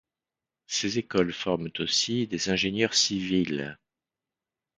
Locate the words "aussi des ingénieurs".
1.77-2.95